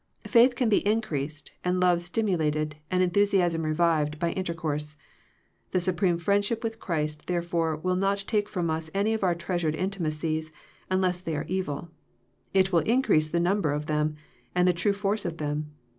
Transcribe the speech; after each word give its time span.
Faith 0.25 0.55
can 0.55 0.67
be 0.67 0.83
increased, 0.83 1.51
and 1.63 1.79
love 1.79 2.01
stimulated, 2.01 2.75
and 2.89 3.03
enthusiasm 3.03 3.61
revived 3.61 4.17
by 4.17 4.31
intercourse. 4.31 4.95
The 5.73 5.79
supreme 5.79 6.17
friendship 6.17 6.63
with 6.63 6.79
Christ 6.79 7.27
therefore 7.27 7.75
will 7.75 7.95
not 7.95 8.23
take 8.25 8.49
from 8.49 8.71
us 8.71 8.89
any 8.95 9.13
of 9.13 9.23
our 9.23 9.35
treasured 9.35 9.75
intimacies, 9.75 10.51
unless 10.89 11.19
they 11.19 11.35
are 11.35 11.45
evil. 11.47 11.89
It 12.51 12.71
will 12.73 12.79
increase 12.79 13.29
the 13.29 13.39
number 13.39 13.73
of 13.73 13.85
them, 13.85 14.15
and 14.55 14.67
the 14.67 14.73
true 14.73 14.93
force 14.93 15.23
of 15.23 15.37
them. 15.37 15.69